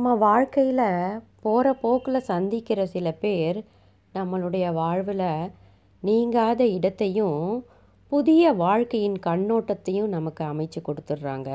[0.00, 3.64] நம்ம வாழ்க்கையில் போகிற போக்கில் சந்திக்கிற சில பேர்
[4.14, 5.50] நம்மளுடைய வாழ்வில்
[6.00, 7.66] நீங்காத இடத்தையும்
[8.06, 11.50] புதிய வாழ்க்கையின் கண்ணோட்டத்தையும் நமக்கு அமைச்சு கொடுத்துட்றாங்க.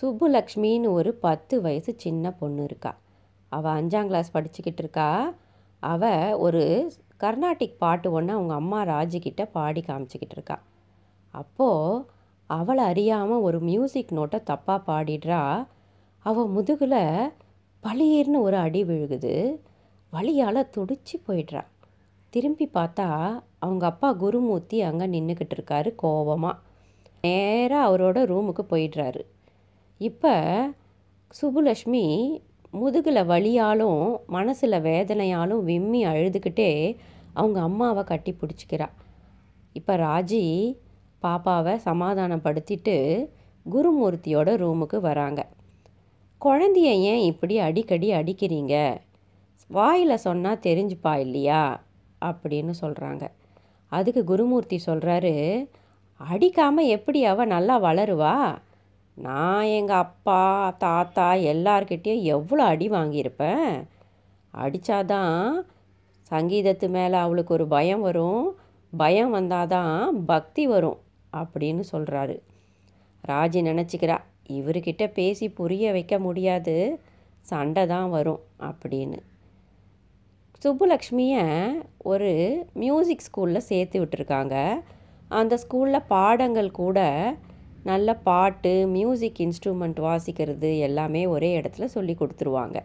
[0.00, 2.96] சுப்புலக்ஷ்மின்னு ஒரு பத்து வயசு சின்ன பொண்ணு இருக்கா.
[3.48, 5.34] அவள் அஞ்சாம் கிளாஸ் படிச்சுக்கிட்டு இருக்கா.
[5.80, 10.62] அவள் ஒரு கர்நாடிக் பாட்டு ஒன்று அவங்க அம்மா ராஜிக்கிட்ட பாடி காமிச்சிக்கிட்டு இருக்கா.
[11.30, 12.04] அப்போது
[12.46, 15.66] அவளை அறியாமல் ஒரு மியூசிக் நோட்டை தப்பாக பாடிடுறா.
[16.26, 17.32] அவள் முதுகில்
[17.84, 19.32] பளியர்னு ஒரு அடி விழுகுது.
[20.12, 21.62] வழியால் துடிச்சு போயிடுறா
[22.32, 23.08] திரும்பி பார்த்தா
[23.64, 26.62] அவங்க அப்பா குருமூர்த்தி அங்கே நின்றுக்கிட்டு இருக்காரு கோபமாக
[27.24, 29.22] நேராக அவரோட ரூமுக்கு போயிடுறாரு.
[30.00, 30.32] இப்போ
[31.40, 32.04] சுபுலக்ஷ்மி
[32.80, 34.00] முதுகில் வழியாலும்
[34.36, 36.70] மனசில் வேதனையாலும் விம்மி அழுதுகிட்டே
[37.40, 38.88] அவங்க அம்மாவை கட்டி பிடிச்சிக்கிறா.
[39.72, 40.44] இப்போ ராஜி
[41.22, 42.96] பாப்பாவை சமாதானப்படுத்திட்டு
[43.66, 45.42] குருமூர்த்தியோட ரூமுக்கு வராங்க.
[46.44, 49.00] குழந்தைய ஏன் இப்படி அடிக்கடி அடிக்கிறீங்க?
[49.66, 51.80] வாயில் சொன்னால் தெரிஞ்சுப்பா இல்லையா?
[52.24, 53.28] அப்படின்னு சொல்கிறாங்க
[53.92, 55.32] அதுக்கு குருமூர்த்தி சொல்கிறாரு
[56.20, 58.56] அடிக்காமல் எப்படி அவள் நல்லா வளருவா?
[59.14, 63.84] நான் எங்கள் அப்பா தாத்தா எல்லார்கிட்டேயும் எவ்வளோ அடி வாங்கியிருப்பேன்?
[64.54, 65.52] அடித்தாதான்
[66.30, 68.54] சங்கீதத்து மேலே அவளுக்கு ஒரு பயம் வரும்.
[68.96, 70.98] பயம் வந்தாதான் பக்தி வரும்
[71.32, 72.36] அப்படின்னு சொல்கிறாரு
[73.28, 77.00] ராஜி நினச்சிக்கிறா இவர்கிட்ட பேசி புரிய வைக்க முடியாது.
[77.40, 79.18] சண்டை தான் வரும் அப்படின்னு.
[80.64, 82.30] சுப்புலக்ஷ்மியை ஒரு
[82.72, 84.80] மியூசிக் ஸ்கூலில் சேர்த்து விட்டுருக்காங்க.
[85.28, 86.98] அந்த ஸ்கூலில் பாடங்கள் கூட
[87.82, 92.80] நல்ல பாட்டு மியூசிக் இன்ஸ்ட்ருமெண்ட் வாசிக்கிறது எல்லாமே ஒரே இடத்துல சொல்லி கொடுத்துருவாங்க.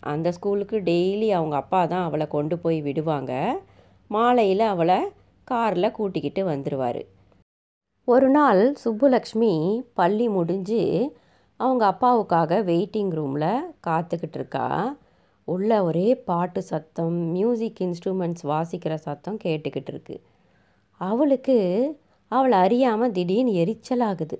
[0.00, 3.60] அந்த ஸ்கூலுக்கு டெய்லி அவங்க அப்பா தான் அவளை கொண்டு போய் விடுவாங்க.
[4.06, 4.98] மாலையில் அவளை
[5.44, 7.02] காரில் கூட்டிக்கிட்டு வந்துடுவார்
[8.08, 10.80] ஒரு நாள் சுப்புலக்ஷ்மி பள்ளி முடிஞ்சு
[11.56, 14.96] அவங்க அப்பாவுக்காக வெயிட்டிங் ரூமில் காத்துக்கிட்டு இருக்கா.
[15.48, 20.16] உள்ள ஒரே பாட்டு சத்தம் மியூசிக் இன்ஸ்ட்ருமெண்ட்ஸ் வாசிக்கிற சத்தம் கேட்டுக்கிட்டு இருக்கு.
[21.00, 21.56] அவளுக்கு
[22.32, 24.38] அவளை அறியாமல் திடீர்னு எரிச்சலாகுது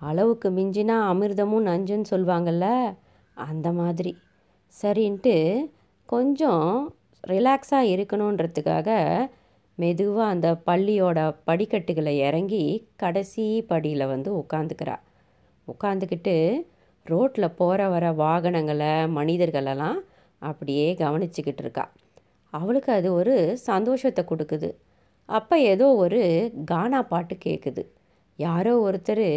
[0.00, 2.66] அளவுக்கு மிஞ்சினா அமிர்தமும் நஞ்சுன்னு சொல்லுவாங்கள்ல
[3.34, 4.12] அந்த மாதிரி.
[4.74, 5.36] சரின்ட்டு
[6.08, 6.66] கொஞ்சம்
[7.28, 8.90] ரிலாக்ஸாக இருக்கணுன்றதுக்காக
[9.78, 12.64] மெதுவாக அந்த பள்ளியோட படிக்கட்டுகளை இறங்கி
[13.02, 14.96] கடைசி படியில் வந்து உட்காந்துக்கிறா.
[15.68, 16.34] உட்காந்துக்கிட்டு
[17.06, 19.98] ரோட்டில் போகிற வர வாகனங்களை மனிதர்களெல்லாம்
[20.42, 21.84] அப்படியே கவனிச்சுக்கிட்டு இருக்கா.
[22.52, 23.34] அவளுக்கு அது ஒரு
[23.70, 24.70] சந்தோஷத்தை கொடுக்குது.
[25.28, 26.20] அப்போ ஏதோ ஒரு
[26.64, 27.82] கானா பாட்டு கேட்குது
[28.38, 29.28] யாரோ ஒருத்தர்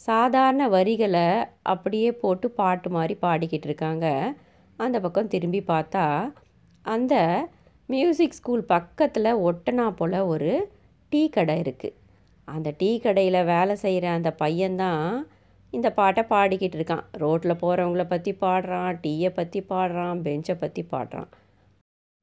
[0.00, 1.26] சாதாரண வரிகளை
[1.72, 4.06] அப்படியே போட்டு பாட்டு மாதிரி பாடிக்கிட்டு இருக்காங்க.
[4.78, 6.04] அந்த பக்கம் திரும்பி பார்த்தா
[6.84, 7.14] அந்த
[7.88, 10.70] மியூசிக் ஸ்கூல் பக்கத்தில் ஒட்டனா போல் ஒரு
[11.08, 11.96] டீ கடை இருக்குது
[12.44, 15.04] அந்த டீ கடையில் வேலை செய்கிற அந்த பையன்தான்
[15.70, 17.04] இந்த பாட்டை பாடிக்கிட்டு இருக்கான்.
[17.12, 21.30] ரோட்டில் போகிறவங்கள பற்றி பாடுறான் டீயை பற்றி பாடுறான் பெஞ்சை பற்றி பாடுறான்.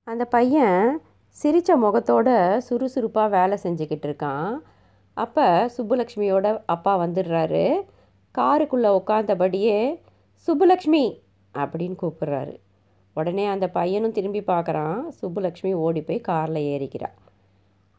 [0.04, 1.00] அந்த பையன்
[1.30, 4.52] சிரித்த முகத்தோட சுறுசுறுப்பாக வேலை செஞ்சுக்கிட்டு இருக்கான்.
[5.14, 7.66] அப்போ சுப்புலக்ஷ்மியோட அப்பா வந்துடுறாரு.
[8.36, 9.80] காருக்குள்ளே உட்காந்தபடியே
[10.48, 11.06] சுப்புலக்ஷ்மி
[11.54, 12.56] அப்படின்னு கூப்பிட்றாரு.
[13.16, 15.00] உடனே அந்த பையனும் திரும்பி பார்க்குறான்.
[15.20, 17.16] சுப்புலக்ஷ்மி ஓடி போய் காரில் ஏறிக்கிறாள்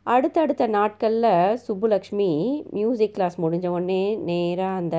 [0.06, 2.28] அடுத்தடுத்த நாட்களில் சுப்புலக்ஷ்மி
[2.70, 4.96] மியூசிக் கிளாஸ் முடிஞ்ச உடனே நேராக அந்த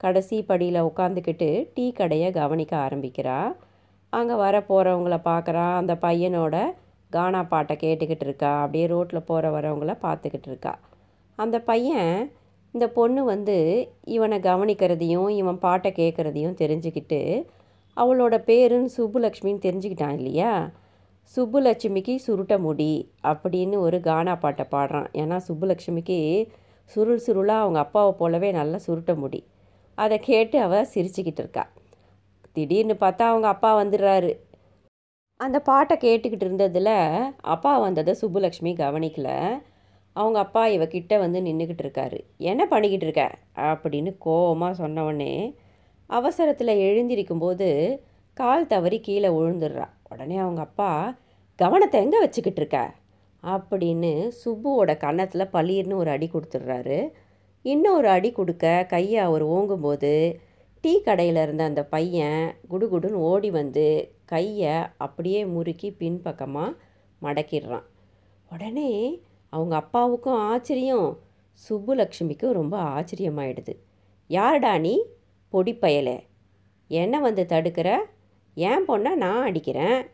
[0.00, 3.38] கடைசி படியில் உட்காந்துக்கிட்டு டீ கடையை கவனிக்க ஆரம்பிக்கிறா.
[4.12, 6.56] அங்கே வர போகிறவங்கள பார்க்குறா அந்த பையனோட
[7.10, 8.52] கானா பாட்டை கேட்டுக்கிட்டு இருக்கா.
[8.60, 10.72] அப்படியே ரோட்டில் போகிற வரவங்கள பார்த்துக்கிட்டு இருக்கா.
[11.38, 12.14] அந்த பையன்
[12.74, 13.56] இந்த பொண்ணு வந்து
[14.16, 17.20] இவனை கவனிக்கிறதையும் இவன் பாட்டை கேட்குறதையும் தெரிஞ்சுக்கிட்டு
[17.96, 20.70] அவளோட பேருன்னு சுப்புலக்ஷ்மின்னு தெரிஞ்சுக்கிட்டான் இல்லையா?
[21.36, 25.06] சுப்புலட்சுமிக்கு சுருட்ட முடி அப்படின்னு ஒரு கானா பாட்டை பாடுறான்.
[25.12, 26.48] ஏன்னா சுப்புலட்சுமிக்கு
[26.84, 29.46] சுருள் சுருளாக அவங்க அப்பாவை போலவே நல்லா சுருட்ட முடி.
[29.94, 31.68] அதை கேட்டு அவள் சிரிச்சுக்கிட்டு இருக்கா.
[32.52, 34.36] திடீர்னு பார்த்தா அவங்க அப்பா வந்துடுறாரு.
[35.36, 39.58] அந்த பாட்டை கேட்டுக்கிட்டு இருந்ததில் அப்பா வந்ததை சுப்புலக்ஷ்மி கவனிக்கல.
[40.12, 42.20] அவங்க அப்பா இவகிட்ட வந்து நின்றுக்கிட்டு இருக்காரு.
[42.36, 43.34] என்ன பண்ணிக்கிட்டு இருக்க?
[43.54, 45.56] அப்படின்னு கோவமாக சொன்னவொடனே
[46.06, 47.98] அவசரத்தில் எழுந்திருக்கும்போது
[48.32, 49.88] கால் தவறி கீழே விழுந்துடுறா.
[50.10, 51.16] உடனே அவங்க அப்பா
[51.56, 52.94] கவனத்தை எங்கே வச்சுக்கிட்டு இருக்க?
[53.42, 57.08] அப்படின்னு சுப்புவோட கன்னத்தில் பளிர்னு ஒரு அடி கொடுத்துட்றாரு.
[57.62, 60.34] இன்னொரு அடி கொடுக்க கையை அவர் ஓங்கும்போது
[60.80, 66.74] டீ கடையில் இருந்த அந்த பையன் குடுகுடுன்னு ஓடி வந்து கையை அப்படியே முறுக்கி பின்பக்கமாக
[67.22, 67.86] மடக்கிடுறான்.
[68.52, 71.18] உடனே அவங்க அப்பாவுக்கும் ஆச்சரியம்.
[71.68, 73.76] சுப்புலக்ஷ்மிக்கும் ரொம்ப ஆச்சரியமாயிடுது.
[74.26, 75.04] யாருடா நீ?
[75.52, 76.20] பொடிப்பயலே
[76.88, 77.96] என்ன வந்து தடுக்கிற?
[78.54, 80.06] ஏன் பொண்ணை நான் அடிக்கிறேன்?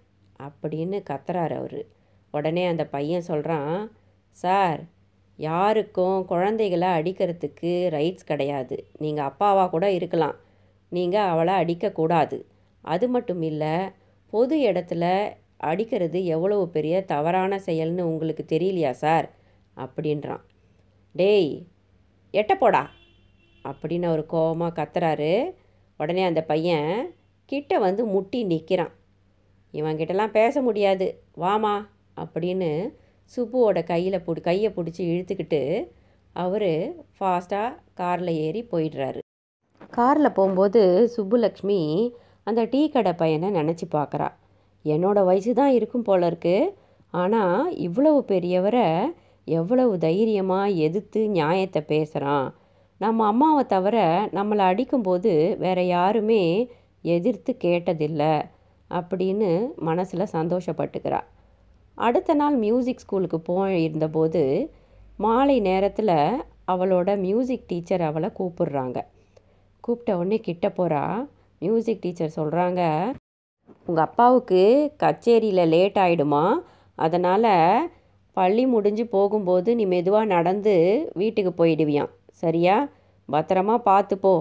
[0.43, 1.84] அப்படின்னு கத்துறாரு அவர்.
[2.31, 3.93] உடனே அந்த பையன் சொல்கிறான்
[4.31, 4.81] சார்
[5.37, 8.90] யாருக்கும் குழந்தைகளை அடிக்கிறதுக்கு ரைட்ஸ் கிடையாது.
[8.99, 10.34] நீங்கள் அப்பாவாக கூட இருக்கலாம்.
[10.88, 12.44] நீங்கள் அவளை அடிக்கக்கூடாது
[12.81, 13.90] அது மட்டும் இல்லை
[14.26, 19.31] பொது இடத்துல அடிக்கிறது எவ்வளவு பெரிய தவறான செயல்னு உங்களுக்கு தெரியலையா சார்?
[19.76, 20.40] அப்படின்றான்.
[21.12, 21.67] டேய்
[22.32, 22.90] எட்ட போடா.
[23.70, 25.32] அப்படின்னு அவர் கோவமாக கத்துறாரு.
[26.00, 26.91] உடனே அந்த பையன்
[27.44, 28.93] கிட்ட வந்து முட்டி நிற்கிறான்
[29.75, 31.06] இவங்கிட்டலாம் பேச முடியாது.
[31.37, 31.75] வாமா
[32.23, 32.70] அப்படின்னு
[33.37, 35.61] சுப்புவோட கையில் பிடி கையை பிடிச்சி இழுத்துக்கிட்டு
[36.37, 36.73] அவர்
[37.17, 39.20] ஃபாஸ்ட்டாக காரில் ஏறி போயிடுறாரு.
[39.91, 40.82] காரில் போகும்போது
[41.17, 41.81] சுப்புலக்ஷ்மி
[42.44, 44.29] அந்த டீ கடை பையனை நினச்சி பார்க்குறா
[44.85, 46.56] என்னோடய வயசு தான் இருக்கும் போல இருக்கு.
[47.14, 48.87] ஆனால் இவ்வளவு பெரியவரை
[49.47, 52.49] எவ்வளவு தைரியமாக எதிர்த்து நியாயத்தை பேசுகிறான்
[53.02, 53.96] நம்ம அம்மாவை தவிர
[54.37, 56.43] நம்மளை அடிக்கும்போது வேற யாருமே
[57.14, 58.34] எதிர்த்து கேட்டதில்லை
[58.90, 59.49] அப்படின்னு
[59.88, 61.20] மனசில் சந்தோஷப்பட்டுக்கிறா.
[61.99, 64.43] அடுத்த நாள் மியூசிக் ஸ்கூலுக்கு போயிருந்தபோது
[65.16, 66.14] மாலை நேரத்தில்
[66.72, 68.99] அவளோட மியூசிக் டீச்சர் அவளை கூப்பிடுறாங்க.
[69.84, 71.02] கூப்பிட்ட உடனே கிட்ட போகிறா
[71.62, 72.81] மியூசிக் டீச்சர் சொல்கிறாங்க
[73.87, 74.62] உங்கள் அப்பாவுக்கு
[75.02, 76.44] கச்சேரியில் லேட் ஆகிடுமா
[76.99, 77.52] அதனால்
[78.37, 80.75] பள்ளி முடிஞ்சு போகும்போது நீ மெதுவாக நடந்து
[81.20, 82.76] வீட்டுக்கு போயிடுவியான் சரியா?
[83.28, 84.34] பத்திரமா பார்த்து போ.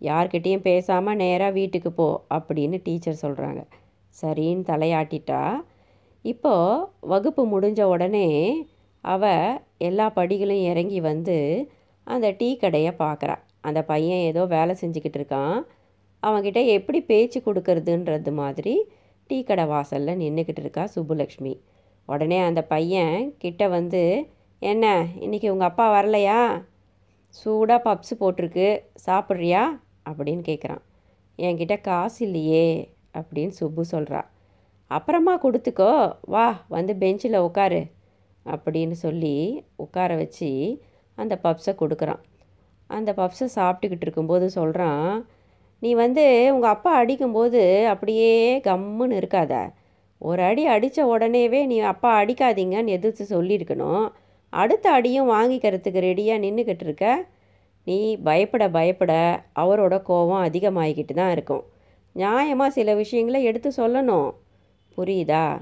[0.00, 3.60] யார்கிட்டேயும் பேசாமல் நேராக வீட்டுக்கு போ அப்படின்னு டீச்சர் சொல்கிறாங்க
[4.16, 5.40] சரின்னு தலையாட்டிட்டா.
[6.24, 8.28] இப்போது வகுப்பு முடிஞ்ச உடனே
[9.04, 9.24] அவ
[9.78, 11.36] எல்லா படிகளும் இறங்கி வந்து
[12.06, 13.36] அந்த டீ கடையை பார்க்குறா.
[13.60, 15.58] அந்த பையன் ஏதோ வேலை செஞ்சுக்கிட்டு இருக்கான்.
[16.22, 18.74] அவங்கிட்ட எப்படி பேச்சு கொடுக்கறதுன்றது மாதிரி
[19.30, 21.52] டீ கடை வாசலில் நின்றுக்கிட்டு இருக்கா சுப்புலக்ஷ்மி.
[22.08, 24.02] உடனே அந்த பையன் கிட்ட வந்து
[24.62, 24.84] என்ன
[25.24, 26.38] இன்றைக்கி உங்கள் அப்பா வரலையா?
[27.34, 28.66] சூடாக பப்ஸு போட்டிருக்கு
[29.06, 29.62] சாப்பிட்றியா?
[30.08, 30.82] அப்படின்னு கேட்குறான்
[31.38, 34.20] என்கிட்ட காசு இல்லையே அப்படின்னு சுப்பு சொல்கிறா
[34.90, 35.90] அப்புறமா கொடுத்துக்கோ
[36.20, 37.80] வா வந்து பெஞ்சில் உட்காரு
[38.46, 40.50] அப்படின்னு சொல்லி உட்கார வச்சு
[41.18, 42.22] அந்த பப்ஸை கொடுக்குறான்.
[42.90, 45.26] அந்த பப்ஸை சாப்பிட்டுக்கிட்டு இருக்கும்போது சொல்கிறான்
[45.78, 49.54] நீ வந்து உங்கள் அப்பா அடிக்கும்போது அப்படியே கம்முன்னு இருக்காத.
[50.18, 54.06] ஒரு அடி அடித்த உடனேவே நீ அப்பா அடிக்காதீங்கன்னு எதிர்த்து சொல்லியிருக்கணும்.
[54.52, 57.28] அடுத்த அடியும் வாங்கிக்கிறதுக்கு ரெடியாக நின்றுக்கிட்டு இருக்க
[57.86, 59.12] நீ பயப்பட பயப்பட
[59.54, 61.64] அவரோட கோபம் அதிகமாகிக்கிட்டு தான் இருக்கும்.
[62.16, 64.28] நியாயமாக சில விஷயங்களை எடுத்து சொல்லணும்.
[64.96, 65.60] புரியுதா?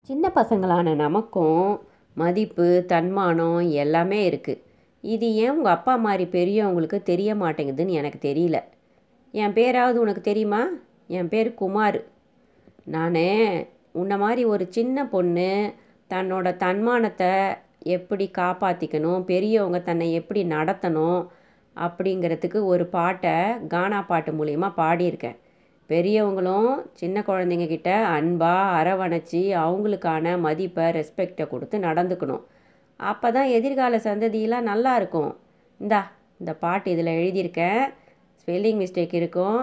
[0.00, 1.80] சின்ன பசங்களான நமக்கும்
[2.14, 4.62] மதிப்பு தன்மானம் எல்லாமே இருக்குது
[5.00, 8.58] இது ஏன் உங்கள் அப்பா மாதிரி பெரியவங்களுக்கு தெரிய மாட்டேங்குதுன்னு எனக்கு தெரியல.
[9.30, 10.62] என் பேராவது உனக்கு தெரியுமா?
[11.06, 11.98] என் பேர் குமார்.
[12.84, 13.20] நான்
[13.92, 15.50] உன்னை மாதிரி ஒரு சின்ன பொண்ணு
[16.10, 17.30] தன்னோட தன்மானத்தை
[17.94, 21.20] எப்படி காப்பாற்றிக்கணும் பெரியவங்க தன்னை எப்படி நடத்தணும்
[21.76, 23.34] அப்படிங்கிறதுக்கு ஒரு பாட்டை
[23.72, 25.36] கானா பாட்டு மூலிமா பாடியிருக்கேன்.
[25.90, 32.44] பெரியவங்களும் சின்ன குழந்தைங்க கிட்ட அன்பாக அரவணைச்சி அவங்களுக்கான மதிப்பை ரெஸ்பெக்டை கொடுத்து நடந்துக்கணும்.
[33.00, 35.30] அப்போ தான் எதிர்கால சந்ததியெலாம் நல்லா இருக்கும்.
[35.80, 36.00] இந்தா
[36.40, 37.82] இந்த பாட்டு இதில் எழுதியிருக்கேன்.
[38.40, 39.60] ஸ்பெல்லிங் மிஸ்டேக் இருக்கும்.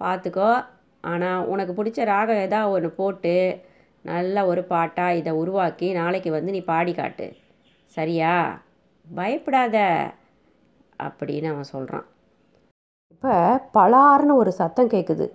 [0.00, 0.50] பார்த்துக்கோ
[1.04, 3.34] ஆனால் உனக்கு பிடிச்ச ராகம் ஏதாவது ஒன்று போட்டு
[4.04, 7.26] நல்ல ஒரு பாட்டாக இதை உருவாக்கி நாளைக்கு வந்து நீ பாடி காட்டு.
[7.96, 8.34] சரியா?
[9.06, 9.76] பயப்படாத
[11.02, 12.06] அப்படின்னு அவன் சொல்கிறான்
[13.14, 13.34] இப்போ
[13.74, 15.26] பலார்னு ஒரு சத்தம் கேட்குது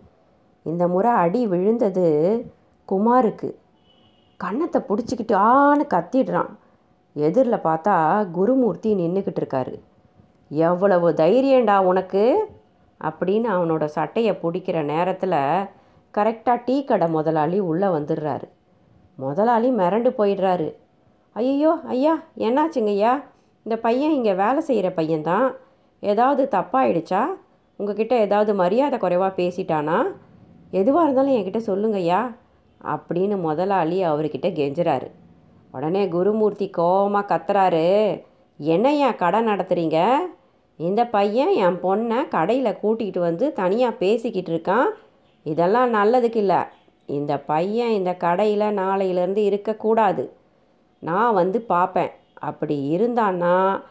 [0.65, 2.05] இந்த முறை அடி விழுந்தது
[2.87, 3.49] குமாருக்கு.
[4.37, 6.51] கன்னத்தை பிடிச்சிக்கிட்டு ஆன்னு கத்திடுறான்.
[7.13, 7.95] எதிரில் பார்த்தா
[8.31, 9.75] குருமூர்த்தி நின்றுக்கிட்டு இருக்காரு.
[10.49, 12.23] எவ்வளவு தைரியண்டா உனக்கு
[13.01, 15.39] அப்படின்னு அவனோட சட்டையை பிடிக்கிற நேரத்தில்
[16.13, 18.47] கரெக்டாக டீ கடை முதலாளி உள்ளே வந்துடுறாரு.
[19.15, 20.69] முதலாளி மிரண்டு போயிடுறாரு.
[21.39, 23.23] ஐயோ ஐயா என்னாச்சுங்கய்யா?
[23.63, 25.47] இந்த பையன் இங்கே வேலை செய்கிற பையன்தான்.
[25.99, 27.21] ஏதாவது தப்பாயிடுச்சா?
[27.77, 29.97] உங்ககிட்ட ஏதாவது மரியாதை குறைவாக பேசிட்டானா?
[30.71, 32.21] எதுவாக இருந்தாலும் என்கிட்ட சொல்லுங்கய்யா
[32.83, 35.07] அப்படின்னு முதலாளி அவர்கிட்ட கெஞ்சுறாரு.
[35.71, 37.85] உடனே குருமூர்த்தி கோபமாக கத்துறாரு.
[38.59, 39.99] என்னையா கடை நடத்துகிறீங்க
[40.77, 44.87] இந்த பையன் என் பொண்ணை கடையில் கூட்டிகிட்டு வந்து தனியாக பேசிக்கிட்டு இருக்கான்.
[45.43, 46.61] இதெல்லாம் நல்லதுக்கு இல்லை.
[47.05, 50.23] இந்த பையன் இந்த கடையில் நாளையிலேருந்து இருக்கக்கூடாது.
[50.99, 52.11] நான் வந்து பார்ப்பேன்.
[52.33, 53.81] அப்படி இருந்தான்னா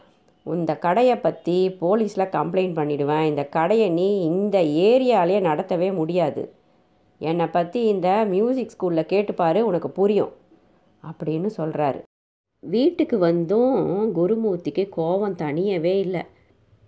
[0.45, 3.23] இந்த கடையை பற்றி போலீஸில் கம்ப்ளைண்ட் பண்ணிடுவேன்.
[3.23, 4.57] இந்த கடையை நீ இந்த
[4.89, 6.43] ஏரியாலே நடத்தவே முடியாது.
[7.21, 10.33] என்னை பற்றி இந்த மியூசிக் ஸ்கூலில் கேட்டுப்பார் உனக்கு புரியும்
[11.03, 11.99] அப்படின்னு சொல்கிறாரு
[12.63, 13.75] வீட்டுக்கு வந்தும்
[14.15, 16.21] குருமூர்த்திக்கு கோபம் தனியவே இல்லை.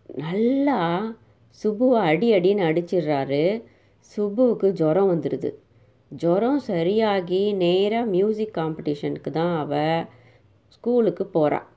[0.05, 0.77] நல்லா
[1.63, 3.43] சுபுவை அடி அடின்னு அடிச்சிடுறாரு.
[4.11, 5.49] சுபுவுக்கு ஜுரம் வந்துடுது.
[6.11, 10.07] ஜுரம் சரியாகி நேராக மியூசிக் காம்படிஷனுக்கு தான் அவள்
[10.69, 11.67] ஸ்கூலுக்கு போகிறாள்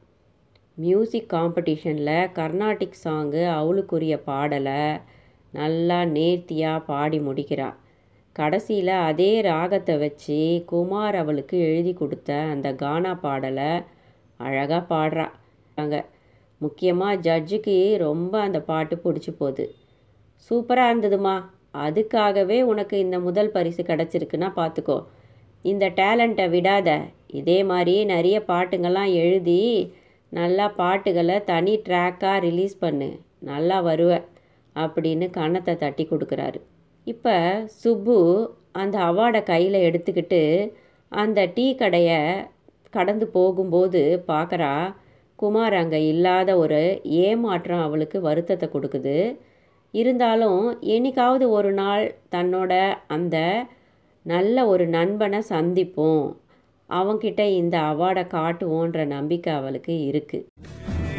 [0.78, 4.80] மியூசிக் காம்படிஷனில் கர்நாடிக் சாங்கு அவளுக்குரிய பாடலை
[5.54, 7.78] நல்லா நேர்த்தியாக பாடி முடிக்கிறாள்
[8.36, 13.70] கடைசியில் அதே ராகத்தை வச்சு குமார் அவளுக்கு எழுதி கொடுத்த அந்த கானா பாடலை
[14.40, 15.26] அழகாக பாடுறா.
[15.74, 16.00] அங்கே
[16.60, 19.64] முக்கியமாக ஜட்ஜுக்கு ரொம்ப அந்த பாட்டு பிடிச்சி போகுது.
[20.50, 21.34] சூப்பராக இருந்ததுமா.
[21.74, 24.98] அதுக்காகவே உனக்கு இந்த முதல் பரிசு கிடச்சிருக்குன்னா பார்த்துக்கோ.
[25.64, 26.90] இந்த டேலண்ட்டை விடாத.
[27.40, 29.60] இதே மாதிரி நிறைய பாட்டுங்கள்லாம் எழுதி
[30.32, 33.10] நல்லா பாட்டுகளை தனி ட்ராக்காக ரிலீஸ் பண்ணு.
[33.50, 34.12] நல்லா வருவ
[34.76, 36.58] அப்படின்னு கணத்தை தட்டி கொடுக்குறாரு.
[37.06, 37.36] இப்போ
[37.82, 38.16] சுப்பு
[38.82, 40.42] அந்த அவார்டை கையில் எடுத்துக்கிட்டு
[41.12, 42.18] அந்த டீ கடையை
[42.96, 44.72] கடந்து போகும்போது பார்க்குறா
[45.38, 46.80] குமார் அங்கே இல்லாத ஒரு
[47.24, 49.16] ஏமாற்றம் அவளுக்கு வருத்தத்தை கொடுக்குது.
[49.94, 50.62] இருந்தாலும்
[50.94, 52.72] என்னைக்காவது ஒரு நாள் தன்னோட
[53.06, 53.37] அந்த
[54.26, 56.25] நல்ல ஒரு நண்பனை சந்திப்போம்
[56.90, 60.46] அவன்கிட்ட இந்த அவார்டை காட்டுவோன்ற நம்பிக்கை அவளுக்கு இருக்குது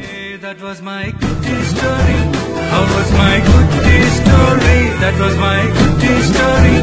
[0.06, 2.18] Hey, that was my goodie story.
[2.72, 4.78] How was my goodie story?
[5.04, 6.76] That was my goodie story.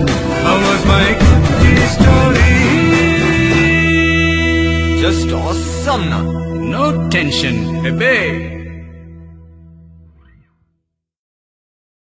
[0.47, 2.53] How was my goodie story?
[5.03, 6.25] Just awesome now.
[6.69, 8.60] No tension, baby.